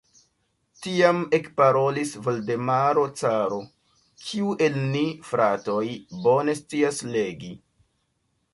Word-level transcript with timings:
Tiam 0.85 1.17
ekparolis 1.37 2.13
Voldemaro 2.27 3.03
caro: 3.19 3.59
"Kiu 4.23 4.55
el 4.69 4.81
ni, 4.95 5.03
fratoj, 5.33 5.87
bone 6.25 6.57
scias 6.63 7.03
legi?" 7.17 7.55